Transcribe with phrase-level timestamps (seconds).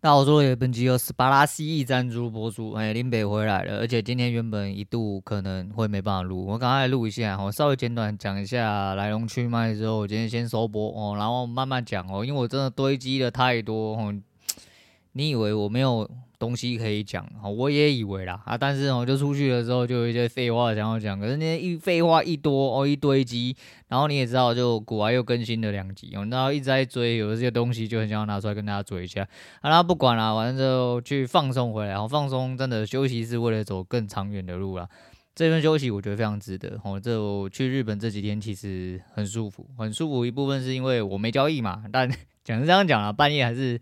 [0.00, 2.70] 那我说，本集由斯巴拉蜥蜴赞助播出。
[2.74, 14.14] 哎，林北回来了，而且今天原本一度可能会没办法录，我赶快录一下，我稍微简短讲一下来龙去脉之后，我今天先收播哦，然后慢慢讲哦，因为我真的堆积了太多哦。
[15.12, 16.08] 你以为我没有？
[16.38, 21.18] 东西可以讲，我也以为啦啊，但是我就出去了之后，就有一些废话想要讲。
[21.18, 23.56] 可是那些一废话一多哦，一堆积，
[23.88, 29.26] 然后你也知道，就古玩又更新了两集，然后一直在追，有这些东西就很想要拿出来跟大家追一下。
[29.60, 31.88] 好啦，不管了，反正就去放松回来。
[31.90, 34.88] 然后放松，真的休息是为了走更长远的路啦。
[35.34, 36.78] 这份休息我觉得非常值得。
[36.84, 40.24] 哦，这我去日本这几天其实很舒服，很舒服。
[40.24, 42.08] 一部分是因为我没交易嘛，但
[42.44, 43.80] 讲是这样讲啊，半夜还是。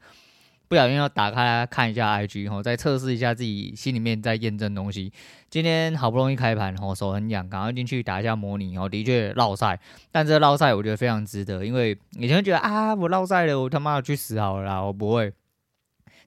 [0.69, 5.13] 不小心要打开看一下 IG 吼，再测试一下自己心里面在验证东西。
[5.49, 8.89] 今天好不容易开盘吼，手很痒，赶快进去打一下模拟哦。
[8.89, 9.79] 的确落赛，
[10.11, 15.33] 但这落赛我觉得非常值得，因为以前觉得啊，我落赛了，我他妈要去死好了啦，我不会。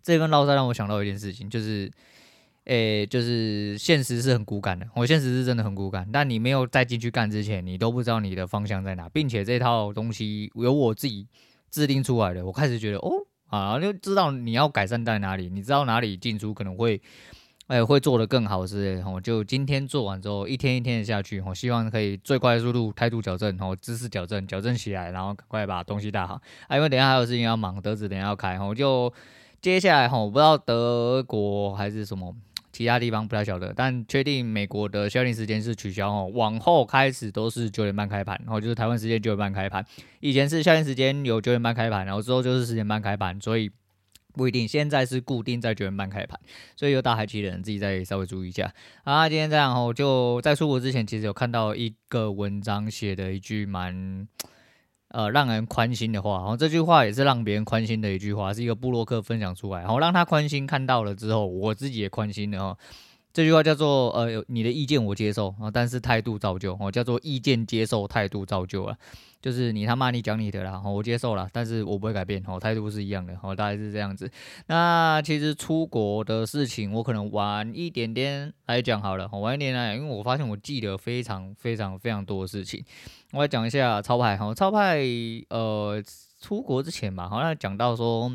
[0.01, 1.91] 这份落赛让我想到一件事情，就是，
[2.63, 6.07] 诶、就是现实是很骨感的，我现实是真的很骨感。
[6.13, 11.27] 但你没有再进去干之前，你都不知道你的方向在哪，并且这套东西由我自己
[11.69, 13.11] 制定出来的，我开始觉得哦。
[13.49, 17.01] 啊，就知道你要改善在哪里，你知道哪里进出可能会，
[17.67, 19.09] 哎、会做得更好之类的。
[19.09, 26.39] 我，就今天做完之后，一天一天的下去，我希望可以最快速度态度矫正，吼，姿势矫正，矫正起来，然后赶快把东西带好。
[26.67, 29.11] 啊，因为等下还有事情要忙，德子等下要开，我，就
[29.61, 32.35] 接下来哈，我不知道德国还是什么。
[32.71, 39.85] 其他地方不太晓得，但确定美国的宵禁时间是取消哦，往后开始都是九点半开盘，然后就是台湾时间九点半开盘。
[40.19, 43.71] 以前是宵禁时间有九点半开盘，然后之后就是十点半开盘，所以
[44.33, 44.67] 不一定。
[44.67, 46.39] 现在是固定在九点半开盘，
[46.75, 48.73] 所以有打海期的人自己再稍微注意一下。
[49.03, 54.27] 啊，今天这样哦，就在出国之前，其实有看到一个文章写的一句蛮。
[55.09, 62.77] 呃，让人宽心的话，然后这句话也是让别人宽心的一句话，是一个布洛克分享出来，然后让他宽心看到了之后，我自己也宽心的哈。
[63.39, 68.93] 这句话叫做呃，你的意见我接受啊，但是态度造就哦，叫做意见接受，态度造就啊，
[69.41, 74.29] 就是你他妈你讲你的啦，我接受了，但是我不会改变哦，态度是一样的哦，大概是这样子。
[74.67, 82.83] 那其实出国的事情，我可能晚一点点来讲好了，晚一点来讲，因为我发现我记得非常非常非常多的事情。
[83.31, 84.99] 我来讲一下超派哈，超派
[85.47, 86.03] 呃，
[86.41, 88.29] 出国之前吧，好像讲到说。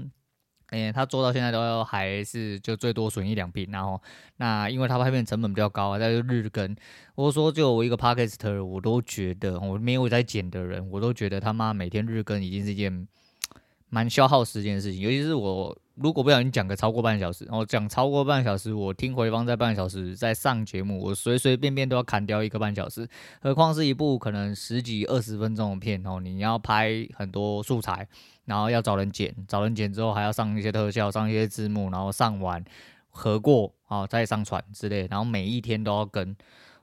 [0.68, 4.00] 哎，他做到现在都还是就最多损一两瓶，然后
[4.38, 6.74] 那因为他拍片成本比较高啊，再就日更。
[7.14, 13.06] 我说就我一个 Podcaster，我都觉得我没有在剪的人，我都觉得他妈每天日更已经是一件
[13.88, 15.76] 蛮消耗时间的事情，尤其是我。
[15.94, 23.08] 如果不小心讲个超过半小时，然后讲超过半小时，我听回放在半小时再上节目，我随随便便都要砍掉一个半小时，
[23.40, 28.06] 何况是一部可能十几二十分钟的片哦，你要拍很多素材，
[28.44, 32.64] 然后要找人剪，找人剪之后还要上一些特效，上一些字幕，然后上完
[33.10, 36.36] 合过啊再上传之类，然后每一天都要跟，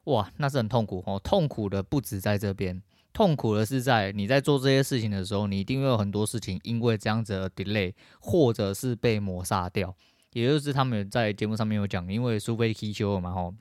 [0.05, 2.81] 哇，那是很痛苦哦，痛苦的不止在这边。
[3.13, 9.93] 痛苦的是，在你在做这些事情的时候，你一定会有很多事情因为这样子而 delay，或者是被抹杀掉。
[10.31, 13.53] 也就是他们在节目上面有讲，因为苏菲踢球了嘛，吼，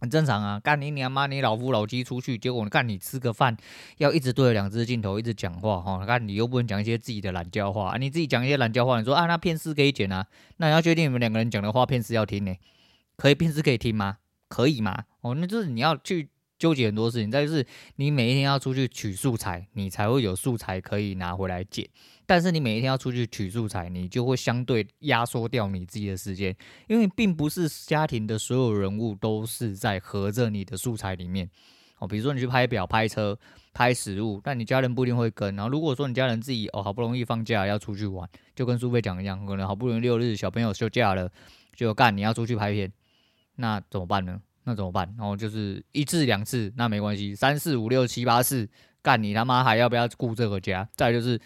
[0.00, 0.58] 很正常啊。
[0.58, 3.54] 干你娘妈，你老夫老妻出去，结果你干你吃个饭，
[3.98, 10.26] 要一直对着两只镜头一直讲话，哈，干你又不能讲一些自己的懒叫话，你自己讲一些懒叫话，你说啊，那片师可以剪啊，
[10.56, 12.54] 那你要确定你们两个人讲的话片师要听呢？
[13.18, 14.16] 可以，片师可以听吗？
[14.48, 15.04] 可以吗？
[15.20, 16.30] 哦，那就是你要去。
[16.58, 17.64] 纠结很多事情，再就是
[17.96, 21.88] 你每一天要出去取素材，你才会有素材可以拿回来剪。
[22.26, 26.54] 但是你每一天要出去取素材，你就会相对压缩掉你自己的时间，
[26.88, 31.48] 因为并不是家庭的所有人物都是在合着你的素材里面。
[32.00, 33.36] 哦，比如说你去拍表、拍车、
[33.72, 35.56] 拍食物，但你家人不一定会跟。
[35.56, 41.30] 然后如果说你家人自己哦好不容易放假要出去玩，就跟苏菲讲一样，可能好不容易六日小朋友休假了，
[41.74, 42.92] 就干你要出去拍片，
[43.56, 44.40] 那怎么办呢？
[44.68, 45.12] 那怎么办？
[45.16, 48.68] 然后就是一次两次，那没关系；三四五六七八次，
[49.02, 50.86] 干你他妈还要不要顾这个家？
[50.94, 51.40] 再就是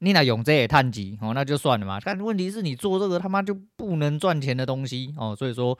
[0.00, 1.98] 你那永这也探级哦，那就算了嘛。
[2.04, 5.78] 但问题是你做这个他妈就不能赚钱的东西哦，所以说，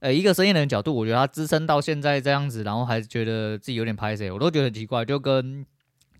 [0.00, 5.64] 呃，一个生意人的角度，我觉得他支撑到现在这样子，然后还觉得自己有点拍谁，我都觉得很奇怪，就跟。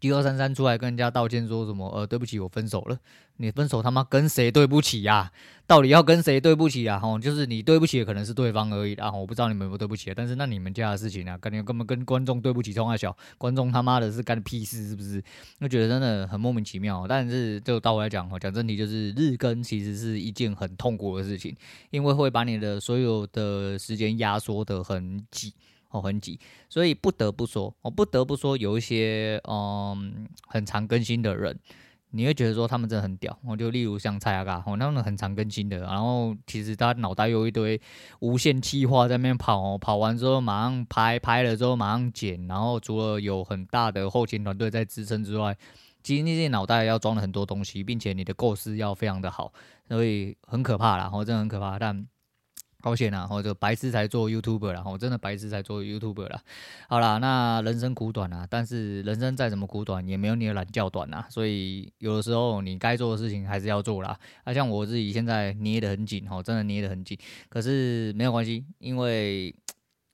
[0.01, 1.89] 一二三三出来跟人家道歉，说什么？
[1.91, 2.99] 呃，对不起，我分手了。
[3.41, 5.33] 你分手他妈跟谁对不起呀、啊？
[5.65, 6.99] 到底要跟谁对不起啊？
[6.99, 8.95] 吼，就是你对不起的可能是对方而已。
[8.95, 15.23] 啊我不知道你们有没有对不起，但是那你们家的事情啊，肯定根本跟观众对不起，冲三小，观众他妈的是干屁事是不是？
[15.61, 17.07] 我觉得真的很莫名其妙。
[17.09, 21.57] 但是就倒回来讲，讲真题就是日更其实是一件很痛苦的事情，
[21.91, 25.53] 因为会把你的所有的时间压缩得很紧。
[25.91, 26.39] 哦，很挤，
[26.69, 31.59] 所以不得不说，我不得不说，有一些嗯很常更新的人，
[32.11, 37.81] 你会觉得说他们真的很屌，我就例如像蔡阿嘎，哦，他们很常更新的，然后其实他脑袋有一堆
[38.21, 45.57] 无限计划在那边跑，跑完之后马上拍，拍了之后马上剪，然后除了有很大的后勤团队在支撑之外，
[46.03, 49.51] 其实那些脑袋要装了很多东西，并且你的构思要非常的好，
[49.89, 52.07] 所以很可怕啦，然后真的很可怕，但。
[52.81, 53.27] 好险啊！
[53.27, 56.41] 或者白痴才做 YouTuber 啦，我真的白痴才做 YouTuber 啦。
[56.89, 61.27] 好啦，那人生苦短啊，但是人生再怎么苦短，也没有你的懒觉短啊。
[61.29, 64.17] 所以有的时候你该做的事情还是要做啦。
[64.45, 67.19] 啊，像我自己现在捏得很紧哦，真的捏得很紧。
[67.49, 69.53] 可是没有关系，因为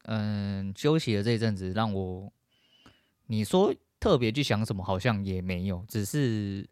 [0.04, 2.32] 嗯，休息了这一阵子，让我
[3.26, 6.66] 你说特别去想什么，好像也没有，只是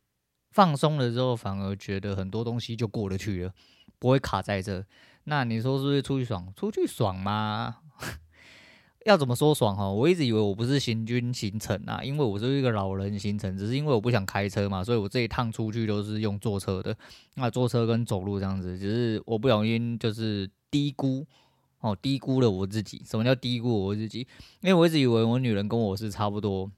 [0.52, 3.52] 放松了之后，反而觉得很多东西就过得去了，
[3.98, 4.82] 不会卡在这。
[5.24, 6.52] 那你说是不是出去爽？
[6.56, 7.76] 出去爽吗？
[9.04, 9.90] 要怎么说爽哈？
[9.90, 16.96] 我一直以为我不是行军行程啊，因为我是一个老人行程，只是因为我不想开车嘛，所以我这一趟出去都是用坐车的。
[17.34, 21.26] 那坐车跟走路这样子，只是我不小心就是低估
[21.80, 23.02] 哦，低估了我自己。
[23.04, 24.20] 什么叫低估我自己？
[24.60, 26.70] 因为我一直以为我女人跟我是差不多，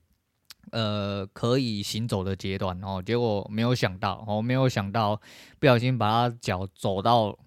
[0.71, 5.21] 呃，可以行走的阶段哦，结果没有想到哦，没有想到
[5.59, 7.39] 不小心把她脚走到。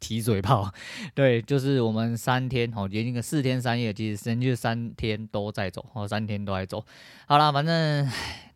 [0.00, 0.72] 提嘴炮，
[1.14, 6.84] 对，就是我们三天哦，接近个四天三夜，其实甚至三天都在走哦，三天都在走。
[7.26, 8.04] 好啦，反正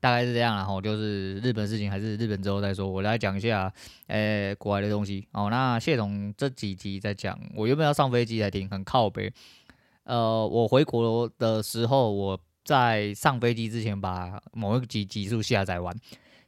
[0.00, 2.88] 大概是这样啦，吼，就是日本事情还是日本之后再说。
[2.88, 3.72] 我来讲一下，
[4.06, 5.48] 诶、国外的东西哦。
[5.50, 9.32] 那谢总这几集在讲，我原本要上飞机来听，很靠北。
[10.04, 15.94] 呃，我回国的时候，我在上飞机之前把某一集集数下载完。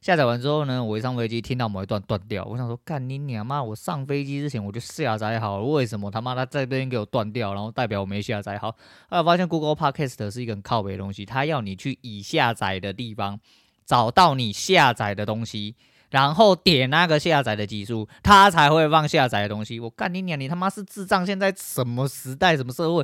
[0.05, 3.63] 下载完之后呢，我一上飞机听到某一段断掉，我想说，干你娘妈！
[3.63, 7.55] 我上飞机之前我就下载好了，为什么他妈他这边给我断掉？
[7.55, 8.69] 然后代表我没下载好。
[8.69, 13.39] 后来发现 Google Podcast 是一个很靠北的东西，它要你去已下载的地方
[13.83, 15.73] 找到你下载的东西，
[16.11, 19.79] 然后点那个下载的级数，它才会放下载的东西。
[19.79, 20.39] 我干你娘！
[20.39, 21.25] 你他妈是智障？
[21.25, 22.55] 现在什么时代？
[22.55, 23.03] 什么社会？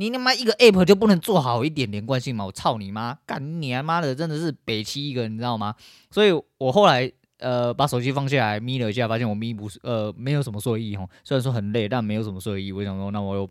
[0.00, 2.46] 你他妈一个 app 就不能做好一点连贯性吗？
[2.46, 3.18] 我操你妈！
[3.26, 5.74] 干你他妈的，真的是北七一个，你知道吗？
[6.10, 12.72] 所以我后来呃把手机放下来眯了一下，发现我眯不呃没有什么睡意吼，虽然说很累，但没有什么睡意。
[12.72, 13.46] 我想说，那我又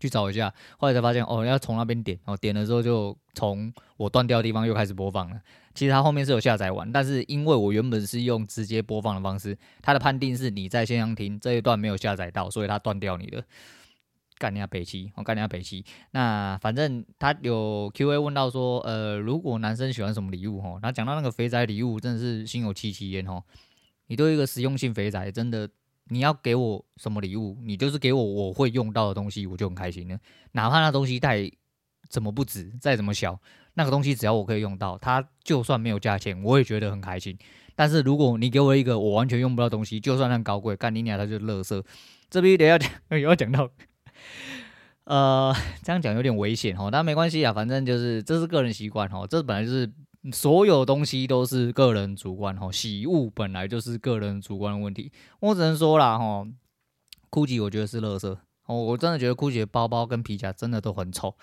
[0.00, 5.40] 去找一下，后来才发现哦，要从那边点，哦点了之后就从我断掉的地方又开始播放了。
[5.72, 13.44] 其实它后面是有下载完，但是因为我原本是用直接播放的方式，它的判定是你在线上听这一段没有下载到，所以它断掉你的。
[14.38, 15.84] 干你家北七，我干你家北七。
[16.10, 23.42] 那反正他有 Q&A 问到说，呃，如果男生喜欢什么礼物吼，他讲到那个肥宅礼物，真的是心有戚戚焉吼。
[24.08, 25.68] 你对一个实用性肥宅，真的
[26.08, 30.18] 你要给我什么礼物，你就是给我我会用到的东西，我就很开心了。
[30.52, 31.50] 哪怕那东西再
[32.08, 33.40] 怎么不值，再怎么小，
[33.74, 37.36] 那个东西只要我可以用到，它就算没有价钱，我也觉得很开心。
[37.74, 41.82] 但是如果你给我一个我完全用不到东西，就算很高贵，干你娘，它就是垃圾。
[42.30, 43.68] 这边得要讲， 又要讲到。
[45.04, 49.90] 呃，这样讲有点危险哦，但没关系啊，反正就是这是个人习惯哦，这本来就是
[50.32, 56.46] 所有东西都是个人主观哦，喜恶本来就是个人主观的问题，我只能说啦哈
[57.30, 58.36] 酷奇我觉得是垃圾
[58.66, 61.36] 哦，我真的觉得酷奇的包包跟皮夹真的都很丑。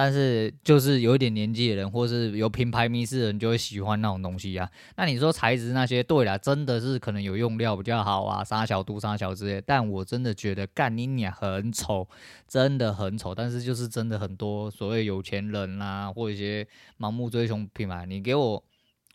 [0.00, 4.70] 但是就是有一点年纪的人，或是有品牌迷思的人，就会喜欢那种东西啊。
[4.94, 9.60] 那你说材质那些，对啦，真的是可能有用料比较好啊，杀小度、杀小之类。
[9.66, 12.08] 但我真的觉得干你娘很丑，
[12.46, 13.34] 真的很丑。
[13.34, 16.64] 但是就是真的很多所谓有钱人啊，或一些
[16.96, 18.62] 盲目追求品牌，你给我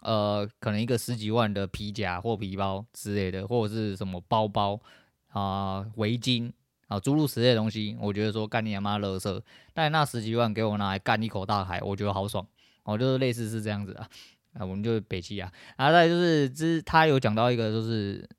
[0.01, 4.77] 呃，可能一个十几万的皮夹或皮包之类的，或者是什么包包
[5.29, 6.51] 啊、围巾。
[6.93, 12.45] 啊，诸如此类的东西，我觉得说干你阿妈乐色，但那十几万给我拿来干一口大海，我觉得好爽。
[12.83, 14.07] 哦，就是类似是这样子啊，
[14.53, 18.29] 啊，我们就是北七啊，然后再就是，之他有讲到一个就是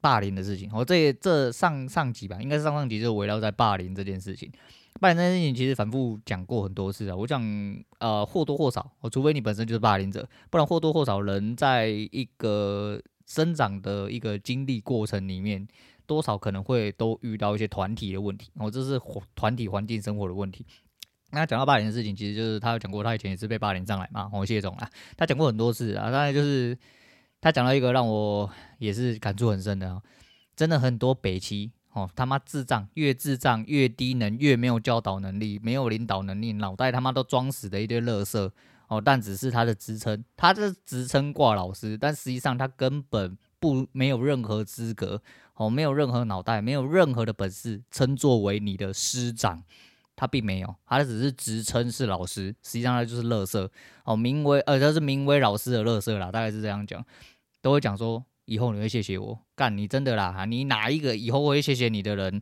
[0.00, 0.70] 霸凌的事情。
[0.72, 4.50] 我这这上上集吧，应该是上上集，就围绕在霸凌这件事情。
[5.00, 7.14] 霸凌这件事情其实反复讲过很多次啊。
[7.14, 7.42] 我讲
[7.98, 15.68] 呃或多或少，我除非你本身就是霸凌者，不然或多或少人在一个生长的一个经历过程里面。
[16.10, 19.00] 多少可能会都遇到一些团体的问题，哦，这是
[19.36, 20.66] 团体环境生活的问题。
[21.30, 26.10] 那讲到霸凌的事情，其实就是他有讲过，他以前也是被霸凌上来嘛，哦，谢总啊，他讲过很多次啊。
[26.10, 26.76] 当然就是
[27.40, 30.02] 他讲到一个让我也是感触很深的啊，
[30.56, 38.50] 真的很多北七哦，他妈智障，越智障越低能，越没有教导能力，没有领导能力，脑袋他妈都装死的一堆垃圾
[38.88, 39.00] 哦。
[39.00, 45.22] 但只是他的职称，他的职称挂老师，但实际上他根本不没有任何资格。
[45.54, 49.62] 哦，没有任何脑袋，没有任何的本事，称作为你的师长，
[50.16, 53.70] 他并没有，他只是职称是老师，实际上他就是乐色。
[54.04, 57.04] 哦，名为呃，他是名为老师的乐色啦，大概是这样讲。
[57.60, 59.38] 都会讲说以后你会谢谢我。
[59.54, 60.46] 干，你真的啦？
[60.46, 62.40] 你哪一个以后会谢谢你的人？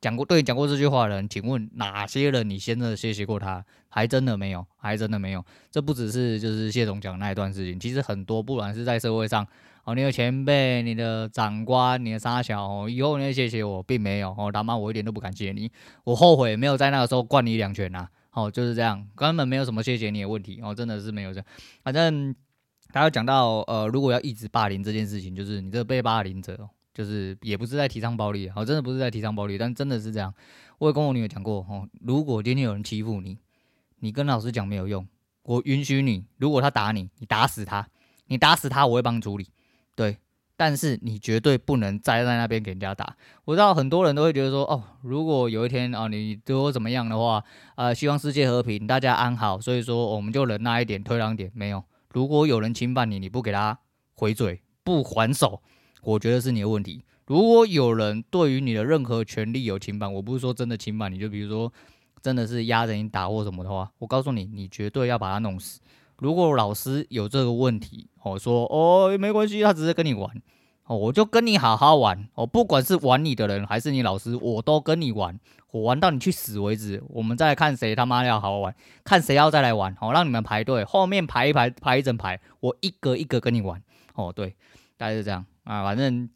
[0.00, 3.64] 讲过对你讲过这句话的人，请问哪些人你先真的谢谢过他？
[3.88, 5.44] 还真的没有，还真的没有。
[5.72, 9.44] 这不只是就是谢总讲那一段事情，其实很多，不管是在社会上
[9.84, 15.70] 哦，你的前辈、你的长官、你的沙小哦，以后你会谢谢我，并没有哦，他妈我一点都不感谢你，
[16.04, 21.46] 我后悔没有在那个时候灌你两拳呐、啊，哦，就是这样，根本没有什么谢谢你的问题哦，真的是没有这样。
[21.82, 22.34] 反正
[22.92, 26.68] 大家讲到呃，如果要一直霸凌这件事情，就是你这个被霸凌者。
[26.92, 30.34] 就是也不是在提倡暴力，哦，真的不是在提倡暴力，但真的是这样。
[30.78, 33.38] 我也跟我女友讲过，哦，如果今天有人欺负你，
[34.00, 35.06] 你跟老师讲没有用，
[35.44, 37.88] 我允许你，如果他打你，你打死他，
[38.26, 39.48] 你打死他，我会帮你处理，
[40.00, 40.16] 对。
[40.56, 43.16] 但是你绝对不能再在那边给人家打。
[43.46, 47.42] 我知道很多人都会觉得说，哦，如果有一天啊，你对我怎么样的话，
[47.76, 51.82] 呃，希望世界和平，大家安好，所以说我们就忍耐一点，退让点，没有。
[52.12, 53.78] 如果有人侵犯你，你不给他
[54.16, 55.62] 回嘴，不还手。
[56.02, 57.02] 我觉得是你的问题。
[57.26, 61.72] 如果有人对于你的任何权利有侵犯，我不是说真的侵犯你，就比如说
[62.20, 65.80] 真的是压着你打或什么的话，我告诉你，你绝对要把他弄死。
[66.20, 70.30] 如果老师有这个问题，我说哦没关系，他只是跟你玩，
[70.84, 75.38] 哦我就跟你好好玩，哦不管是玩你的人还是你老师，我都跟你玩，
[75.70, 77.02] 我玩到你去死为止。
[77.08, 83.82] 我们再来看谁他妈要好好玩，看谁要再来玩，好让你们排队，后面排一排排一整排，我一个一个跟你玩。
[84.14, 84.54] 哦对，
[84.98, 85.46] 大概是这样。
[85.64, 86.28] 啊，反正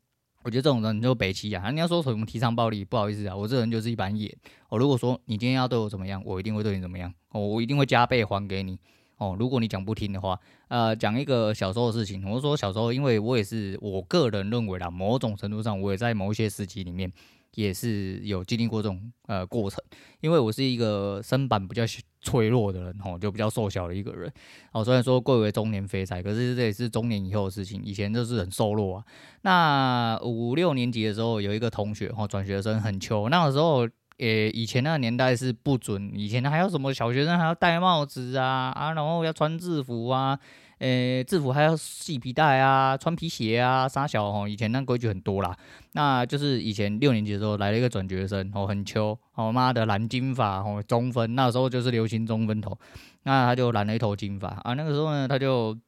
[0.44, 1.70] 我觉得这种人就北七啊。
[1.70, 4.34] 你要说什么提倡暴力，不好意思啊，我这人就是一板眼。
[4.68, 7.12] 哦，如果说你今天要对我怎么样，我一定会对你怎么样。
[7.30, 8.78] 哦，我一定会加倍还给你。
[9.18, 12.28] 哦，如果你讲不听的话，呃，讲一个小时候的事情。
[12.28, 17.12] 我说小时候，因为我也是我个人认为啦，某种程度上，我也在某一些时期里面。
[17.56, 19.80] 也是有经历过这种呃过程，
[20.20, 21.84] 因为我是一个身板比较
[22.20, 24.28] 脆弱的人吼，就比较瘦小的一个人
[24.72, 24.84] 哦。
[24.84, 27.80] 虽然说贵为中年肥仔，可是这也是中年以后的事情。
[27.84, 29.04] 以前就是很瘦弱啊。
[29.42, 33.28] 那五六年级的时候，有一个同学哦，转学生很秋。
[33.28, 40.38] 那个时候，诶，以前那个年代是不准，以前还有什么小学生还要戴帽子啊啊，然后要穿制服啊。
[40.78, 45.56] 呃、制服还要系皮带啊，穿皮鞋啊，三小吼，以前那规矩很多啦。
[45.92, 52.76] 那就是以前六年级的时候来了一个转学生，哦，很秋，哦妈的蓝金发，哦中分，那时候就是流行中分头，
[53.22, 54.74] 那他就染了一头金发啊。
[54.74, 55.78] 那个时候呢，他就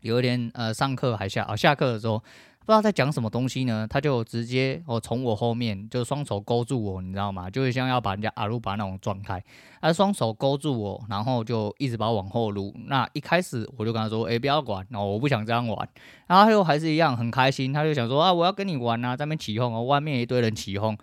[0.00, 2.20] 有一天呃上课还下啊下课的时候。
[2.64, 7.50] 不知道在讲什么东西呢，他就直接哦从我后面就双手勾住我，你知道吗？
[7.50, 9.42] 就会像要把人家阿鲁巴那种状态，
[9.80, 12.72] 他双手勾住我，然后就一直把我往后撸。
[12.86, 15.88] 那一开始我就跟他说：“哎，不要管哦，我不想这样玩。”
[16.28, 20.96] 然后他又还是一样很开心，他就想说：“啊，我要跟你玩啊，在那边起哄哦，外面一堆人起哄。”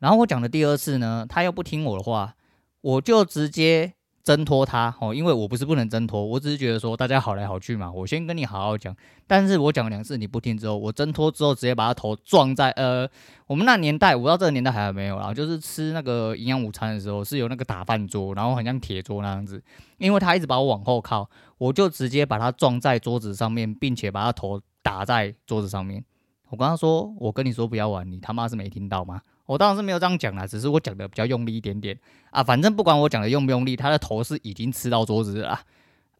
[0.00, 2.34] 然后我讲的第二次呢，他又不听我的话，
[2.80, 3.97] 我就直接。
[4.28, 8.94] 挣脱他哦，因为我不是不能挣脱，我只是觉得说大家好来好去嘛，我先跟你好好讲。
[9.26, 13.08] 但是我讲两次你不听之后，我挣脱之后直接把他头撞在呃，
[13.46, 19.62] 我们那年代，我不知道这个年代还有没有啦，就是吃那个营养午餐的时候是有那个打饭桌，然后很像铁桌那样子，
[19.96, 26.04] 因为他一直把我往后靠，我就直接把他撞在桌子上面，并且把他头打在桌子上面。
[26.50, 29.22] 我刚刚说，我跟你说不要玩，你他妈是没听到吗？
[29.48, 31.98] 我当然是没有这样讲啦，只是我讲的比较用力一点点
[32.30, 32.42] 啊。
[32.42, 35.58] 反正不管我讲的用不用力，他的头是已经吃到桌子了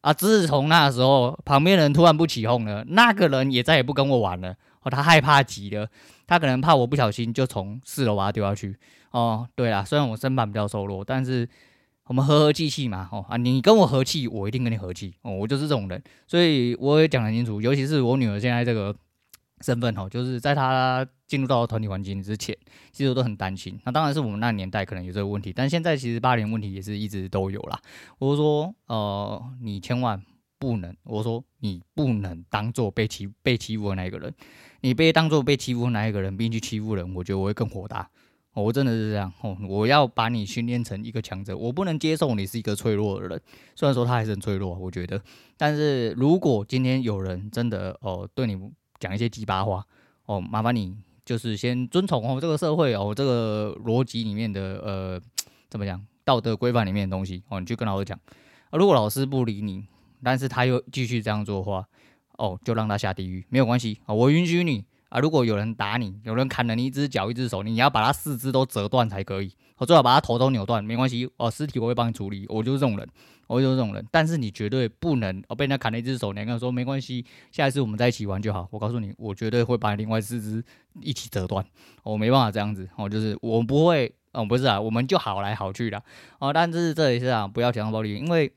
[0.01, 0.15] 啊。
[0.15, 4.57] 自从那时候，旁边人突然不起哄了，那个人也再也不跟我玩了。
[4.81, 5.87] 哦，他害怕极了，
[6.27, 8.75] 他可能怕我不小心就从四楼把他丢下去。
[9.11, 11.47] 哦，对啦，虽然我身板比较瘦弱，但是
[12.07, 13.11] 我们和和气气嘛。
[13.13, 15.15] 哦啊，你跟我和气，我一定跟你和气。
[15.21, 18.97] 哦，我就是这种人，所以我也讲得很清楚，尤其是我女儿现在这个。
[19.61, 22.57] 身份哦，就是在她进入到团体环境之前，
[22.91, 23.79] 其实我都很担心。
[23.85, 27.79] 那当然是我们那年代可能有这个问题，但现在其实霸凌问题也是一直都有啦。
[28.19, 30.21] 我说，呃，你千万
[30.59, 34.35] 不能，我说你不能当做被欺被欺负的那一个人，
[34.81, 38.09] 你被当做被欺负的那一个人，并去欺负人，我觉得我会更火大。
[38.55, 43.41] 我真的是这样哦，我要把你训练成一个强者，我不能接受你是一个脆弱的人。
[43.77, 45.23] 虽然说他还是很脆弱，我觉得，
[45.57, 48.59] 但是如果今天有人真的哦对你。
[49.01, 49.87] 讲一些鸡巴话
[50.25, 50.97] 哦，麻烦你
[51.29, 55.21] 就是先遵从哦这个社会哦这个逻辑里面的呃
[55.69, 58.19] 怎么讲道德规范里面的东西哦，你去跟老师讲
[58.71, 58.79] 啊。
[58.79, 59.85] 如果老师不理你，
[60.23, 61.85] 但是他又继续这样做的话
[62.39, 65.21] 哦，就让他下地狱没有关系啊，我允许你啊。
[65.21, 73.09] 如果有人打你，有人砍了你一只脚一只手，你要把他四肢都折断才可以，我最好把他头都扭断，没关系哦，尸体我会帮你处理，我就是这种人。
[73.47, 78.69] 我就是这种人，但是你绝对不能哦，被人家砍了一只手，你还跟他说没关系，下一次我们在一起玩就好。
[78.71, 80.63] 我告诉你，我绝对会把你另外四肢
[81.01, 81.65] 一起折断。
[82.03, 86.03] 我没办法这样子，我就是我不会，哦，不是啊，我们就好来好去的
[86.41, 86.53] 哦。
[86.53, 88.53] 但是这一次啊，不要讲暴力，因为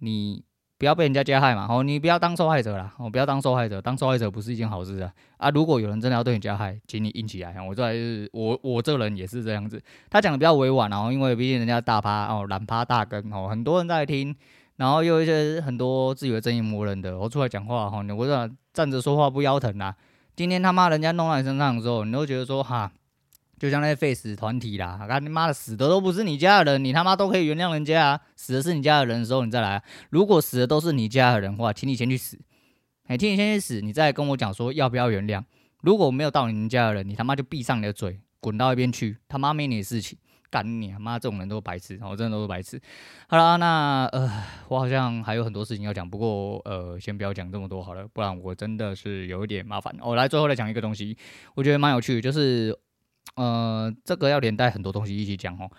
[0.00, 0.44] 你
[0.76, 5.48] 不要被人家加害嘛，哦，你不要当受害者啦，哦，不要当受害者，当受害者不是一件好事啊啊！
[5.50, 7.62] 如果有人真的要对你加害，请你硬起来。
[7.62, 14.34] 我这还是我我这人也是这样子，他讲的比较委婉哦，因为毕竟人家大趴哦，懒趴大根哦，很多人在听，
[14.76, 19.94] 然后又一些很多自以为正义魔人的，我出来讲话哈，我这站着说话不腰疼啊。
[20.34, 22.90] 今天他妈人家弄到你身上的时候，你都觉得说哈。
[23.64, 28.20] 就像那些废死团体啦，看你妈的死的都不是你家的人，你他妈都可以原谅人家啊！
[28.36, 29.82] 死的是你家的人的时候，你再来。
[30.10, 32.38] 如果死的都是你家的人的话，请你先去死，
[33.06, 35.42] 哎，请你先去死，你再跟我讲说要不要原谅。
[35.80, 40.18] 如果没有到你们家的人，你他妈就闭上你的嘴，滚到一边去，他妈没你的事情，
[40.50, 42.78] 干你他妈这种人都是白痴，我真的都是白痴。
[43.28, 44.30] 好了，那呃，
[44.68, 49.96] 我好像还有很多事情要讲，不过呃，先不要讲这么多好了，不然我真的是有一点麻烦。
[50.02, 51.16] 我来最后来讲一个东西，
[51.54, 52.78] 我觉得蛮有趣，就是。
[53.36, 55.70] 呃，这个要连带很多东西一起讲哦。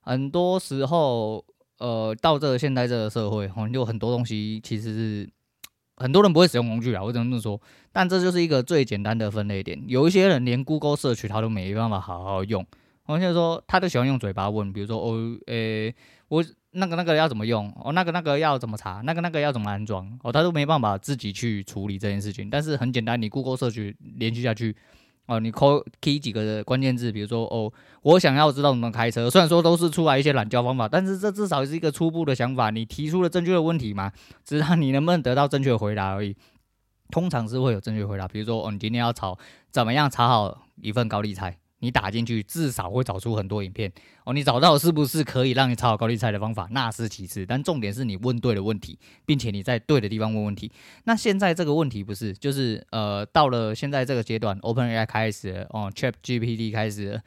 [0.00, 1.44] 很多时候，
[1.78, 5.30] 呃，到这个现在这个社会，哦，有很多东西其实是
[5.96, 7.60] 很多人不会使用工具啊，我只能这么说。
[7.92, 9.82] 但这就是一个最简单的分类点。
[9.86, 12.66] 有一些人连 Google 搜索他都没办法好好用，
[13.06, 15.94] 我就说他都喜欢用嘴巴问，比如说哦，诶，
[16.28, 17.72] 我那个那个要怎么用？
[17.76, 19.00] 哦，那个那个要怎么查？
[19.04, 20.18] 那个那个要怎么安装？
[20.22, 22.50] 哦，他都没办法自己去处理这件事情。
[22.50, 23.82] 但是很简单，你 Google 搜索
[24.16, 24.74] 连续下去。
[25.26, 29.30] 哦，你扣 key 几个关键字，比如说哦，我想要知道怎么开车。
[29.30, 32.68] 虽然说都是出来一些懒教方法，但是这至少是一个初步的想法。
[32.68, 34.12] 你提出了正确的问题嘛，
[34.44, 36.36] 只是你能不能得到正确的回答而已。
[37.10, 39.38] 通常是会有正确回答，比如说哦，你今天要炒
[39.70, 41.56] 怎么样炒好一份高利菜。
[41.84, 43.92] 你打进去，至少会找出很多影片
[44.24, 44.32] 哦。
[44.32, 50.72] 你找到是不是可以让你炒好高丽菜的方法，那是其次，但重点是你问对了问题，并且你在对的地方问问题。
[51.04, 57.20] 那现在这个问题不是，就是呃，到了现在这个阶段，OpenAI 开始哦，ChatGPT 开始，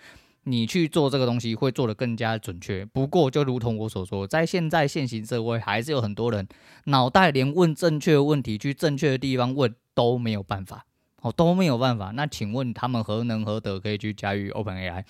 [0.46, 2.84] 你去做这个东西会做得更加准确。
[2.86, 6.48] 不过，就如同我所说，在现在现行社会，还是有很多人
[6.86, 10.86] 脑袋连问正确的问题，去正确的地方问都没有办法。
[11.22, 12.12] 哦，都没有办法。
[12.12, 15.04] 那请问他们何能何德可以去驾驭 OpenAI？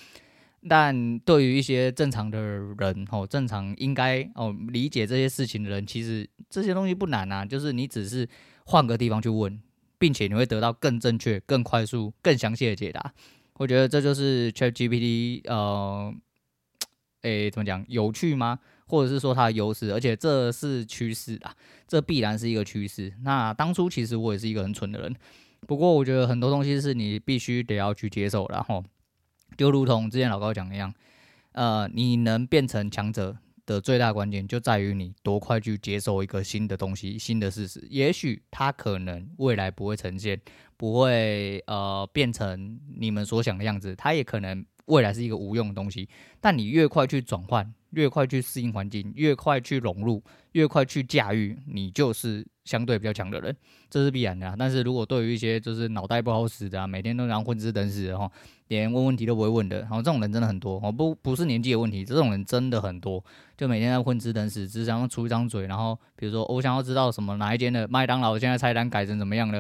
[0.68, 7.46] 但对于一些正常的人，哦，正常应该哦理解这些事情的人，其实这些东西不难啊。
[7.46, 8.28] 就是你只是
[8.66, 9.62] 换个地方去问，
[9.98, 13.14] 并且你会得到更正确、更快速、更详细的解答。
[13.54, 16.14] 我觉得这就是 ChatGPT，呃，
[17.22, 17.86] 诶，怎么讲？
[17.88, 18.60] 有趣吗？
[18.88, 19.92] 或者是说它的优势？
[19.92, 21.54] 而且这是趋势啊，
[21.88, 23.14] 这必然是一个趋势。
[23.24, 25.16] 那当初其实我也是一个很蠢的人。
[25.66, 28.84] 不过我觉得很多东西是你必须得要去接受，然后
[29.58, 30.94] 就如同之前老高讲一样，
[31.54, 37.86] 呃，你能变成强者的最大关键就在于你多快去接受一个新的东西、新的事实。
[37.90, 40.40] 也许它可能未来不会呈现，
[40.78, 46.08] 不会呃变成你们所想的样子，它也可能未来是一个无用的东西。
[46.40, 53.56] 但你越快去转换，越快去适应环境，越快去融入，越快去驾驭，你就是相对比较强的人，
[53.90, 54.56] 这是必然的啊。
[54.58, 58.32] 但是如果对于一些就是脑袋不好使的啊，每天都然后混吃等死的哈，
[58.68, 63.24] 连问问题都不会问的，然后这种人真的很多哦，不不是年纪的问题，这种人真的很多，
[63.58, 69.60] 就每天在混吃等死，只想要出一张嘴，然后比如说我想要知道什么哪一间的麦当劳现在菜单改成怎么样了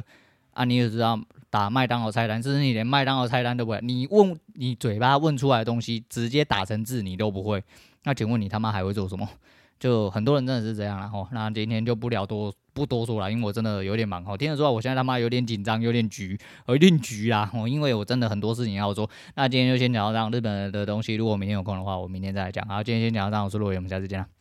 [0.51, 1.19] 啊，你也知道
[1.49, 7.63] 打麦当劳菜单，甚至你连麦当劳菜单都不会，你问你嘴巴问出来的东西直接打成字你都不会。
[8.07, 9.27] 那请问你他妈还会做什么？
[9.77, 11.27] 就很多人真的是这样啦吼。
[11.33, 14.37] 那今天就不聊多不多说了，因为我真的有点忙吼。
[14.37, 17.67] 听得出来我现在他妈有点紧张，有点局，有点局啦我。
[17.67, 19.09] 因为我真的很多事情要做。
[19.35, 22.65] 那今天就先聊到这样，日本的东西，如果明天有空的话，我明天再来讲。
[22.65, 24.36] 好，今天先聊到这样，我是洛伟，我们下次见了。